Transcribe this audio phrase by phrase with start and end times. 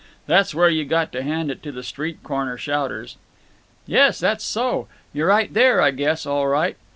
[0.25, 3.17] That's where you got to hand it to the street corner shouters."
[3.85, 4.87] "Yes, that's so.
[5.13, 6.75] Y' right there, I guess, all right."